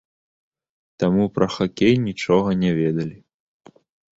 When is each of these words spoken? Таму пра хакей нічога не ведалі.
Таму 1.03 1.27
пра 1.35 1.47
хакей 1.57 1.95
нічога 2.09 2.49
не 2.63 2.71
ведалі. 2.81 3.15